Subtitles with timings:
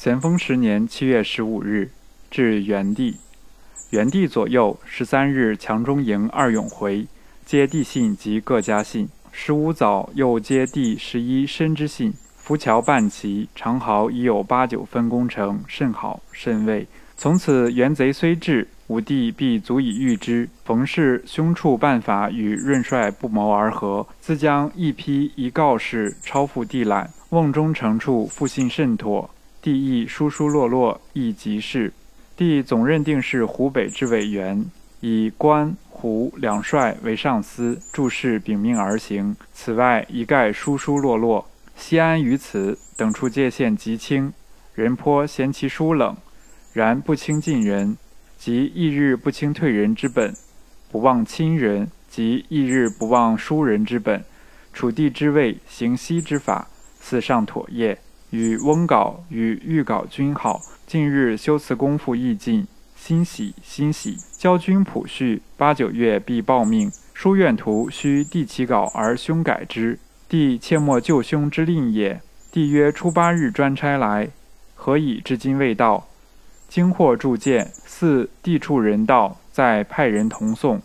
[0.00, 1.90] 咸丰十年七月十五日，
[2.30, 3.16] 至元帝。
[3.90, 7.08] 元帝左右十三日，强中营二永回，
[7.44, 9.08] 接帝信及各家信。
[9.32, 12.14] 十五早又接第十一申之信。
[12.36, 16.86] 浮桥半旗，长壕已有八九分工程，甚好甚慰。
[17.16, 20.48] 从此元贼虽至，武帝必足以御之。
[20.64, 27.10] 冯氏凶处办法与润帅不谋而合，自将一批一告示抄付帝览。
[27.30, 29.28] 瓮中惩处，复信甚妥。
[29.68, 31.92] 帝亦疏疏落落，亦即是。
[32.34, 34.64] 帝总认定是湖北之委员，
[35.00, 39.36] 以关、湖两帅为上司，注事秉命而行。
[39.52, 41.46] 此外一概疏疏落落。
[41.76, 44.32] 西安于此等处界限极清，
[44.74, 46.16] 人颇嫌其疏冷。
[46.72, 47.98] 然不轻近人，
[48.38, 50.32] 即翌日不轻退人之本；
[50.90, 54.24] 不忘亲人，即翌日不忘疏人之本。
[54.72, 57.98] 楚地之位，行西之法，似上妥业。
[58.30, 60.60] 与翁稿与玉稿均好。
[60.86, 64.16] 近日修辞功夫亦尽，欣喜欣喜。
[64.38, 66.90] 教君谱序，八九月必报命。
[67.14, 72.20] 书院图须递起稿而兄改之，帝切莫救兄之令也。
[72.52, 74.28] 帝曰：初八日专差来，
[74.74, 76.06] 何以至今未到？
[76.68, 80.80] 经获铸剑，似地处人道，再派人同送。